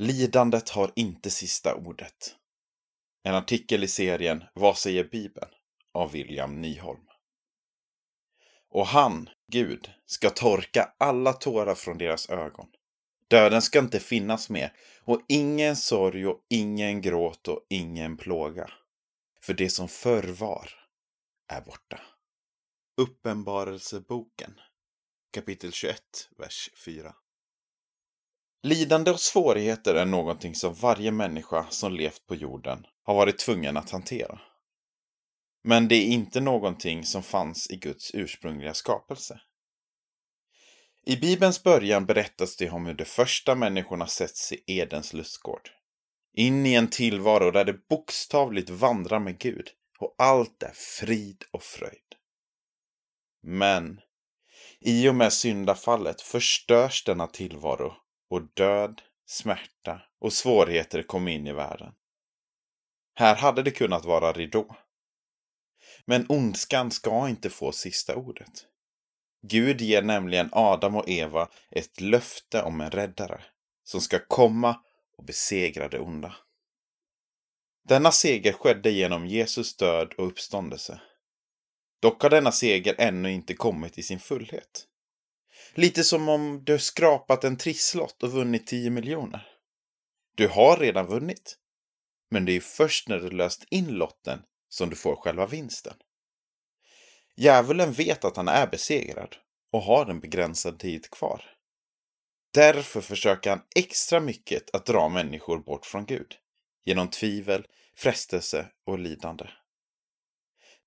[0.00, 2.36] Lidandet har inte sista ordet.
[3.22, 5.50] En artikel i serien Vad säger Bibeln?
[5.94, 7.06] av William Nyholm.
[8.70, 12.66] Och han, Gud, ska torka alla tårar från deras ögon.
[13.28, 14.72] Döden ska inte finnas mer
[15.04, 18.70] och ingen sorg och ingen gråt och ingen plåga.
[19.40, 20.70] För det som förr var
[21.48, 22.00] är borta.
[22.96, 24.60] Uppenbarelseboken
[25.32, 26.02] kapitel 21,
[26.36, 27.14] vers 4.
[28.62, 33.76] Lidande och svårigheter är någonting som varje människa som levt på jorden har varit tvungen
[33.76, 34.40] att hantera.
[35.64, 39.40] Men det är inte någonting som fanns i Guds ursprungliga skapelse.
[41.06, 45.70] I Bibelns början berättas det om hur de första människorna sätts i Edens lustgård.
[46.32, 49.68] In i en tillvaro där de bokstavligt vandrar med Gud
[49.98, 52.14] och allt är frid och fröjd.
[53.42, 54.00] Men
[54.80, 57.94] i och med syndafallet förstörs denna tillvaro
[58.30, 61.92] och död, smärta och svårigheter kom in i världen.
[63.14, 64.76] Här hade det kunnat vara ridå.
[66.04, 68.66] Men ondskan ska inte få sista ordet.
[69.42, 73.44] Gud ger nämligen Adam och Eva ett löfte om en räddare
[73.84, 74.80] som ska komma
[75.16, 76.36] och besegra det onda.
[77.88, 81.00] Denna seger skedde genom Jesus död och uppståndelse.
[82.00, 84.87] Dock har denna seger ännu inte kommit i sin fullhet.
[85.74, 89.46] Lite som om du skrapat en trisslott och vunnit 10 miljoner.
[90.34, 91.56] Du har redan vunnit.
[92.30, 95.94] Men det är först när du löst in lotten som du får själva vinsten.
[97.36, 99.36] Djävulen vet att han är besegrad
[99.72, 101.44] och har en begränsad tid kvar.
[102.54, 106.36] Därför försöker han extra mycket att dra människor bort från Gud.
[106.84, 109.48] Genom tvivel, frestelse och lidande.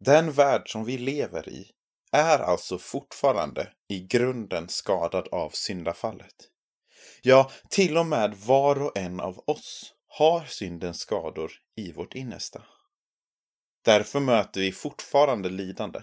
[0.00, 1.70] Den värld som vi lever i
[2.12, 6.34] är alltså fortfarande i grunden skadad av syndafallet.
[7.22, 12.62] Ja, till och med var och en av oss har syndens skador i vårt innersta.
[13.84, 16.00] Därför möter vi fortfarande lidande,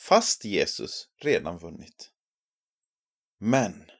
[0.00, 2.10] fast Jesus redan vunnit.
[3.40, 3.90] Men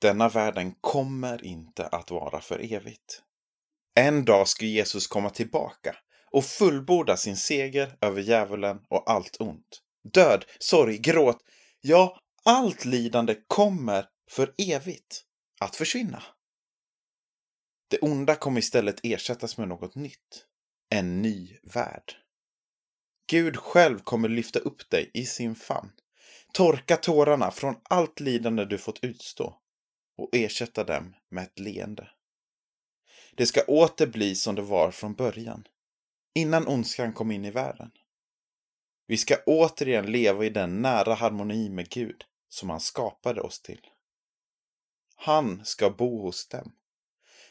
[0.00, 3.22] denna världen kommer inte att vara för evigt.
[3.94, 5.96] En dag ska Jesus komma tillbaka
[6.30, 9.83] och fullborda sin seger över djävulen och allt ont.
[10.12, 11.38] Död, sorg, gråt,
[11.80, 15.24] ja, allt lidande kommer för evigt
[15.60, 16.22] att försvinna.
[17.88, 20.46] Det onda kommer istället ersättas med något nytt.
[20.90, 22.16] En ny värld.
[23.30, 25.92] Gud själv kommer lyfta upp dig i sin famn,
[26.52, 29.58] torka tårarna från allt lidande du fått utstå
[30.16, 32.10] och ersätta dem med ett leende.
[33.36, 35.64] Det ska åter bli som det var från början,
[36.34, 37.90] innan ondskan kom in i världen.
[39.06, 43.80] Vi ska återigen leva i den nära harmoni med Gud som han skapade oss till.
[45.16, 46.72] Han ska bo hos dem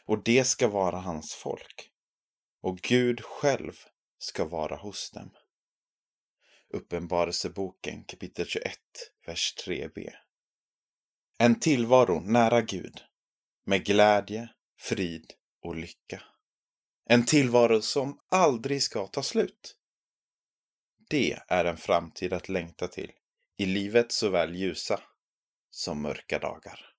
[0.06, 1.90] och det ska vara hans folk.
[2.62, 3.74] Och Gud själv
[4.18, 5.32] ska vara hos dem.
[6.70, 8.78] Uppenbarelseboken kapitel 21,
[9.26, 10.10] vers 3b.
[11.38, 13.02] En tillvaro nära Gud,
[13.66, 14.50] med glädje,
[14.80, 16.24] frid och lycka.
[17.06, 19.78] En tillvaro som aldrig ska ta slut.
[21.14, 23.12] Det är en framtid att längta till
[23.58, 25.00] i livets såväl ljusa
[25.72, 26.93] som mörka dagar.